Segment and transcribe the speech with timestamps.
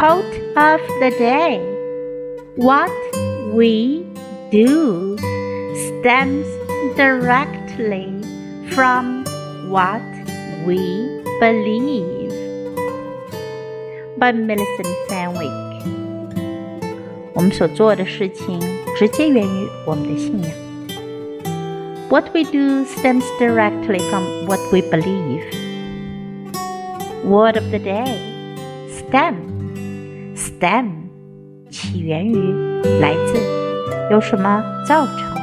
[0.00, 1.58] Quote of the day
[2.56, 2.90] What
[3.54, 4.06] we
[4.50, 5.16] do
[5.74, 6.46] stems
[6.96, 8.12] directly
[8.74, 9.24] from
[9.68, 10.02] what
[10.66, 10.78] we
[11.40, 12.32] believe.
[14.18, 15.66] By Millicent Fenwick.
[17.34, 18.58] 我们所做的事情
[18.96, 20.50] 直接源于我们的信仰。
[22.08, 25.42] What we do stems directly from what we believe.
[27.24, 28.18] Word of the day
[28.88, 29.34] stem.
[30.61, 30.91] Stem
[31.71, 32.53] 起源于
[32.99, 35.40] 来自由什么造成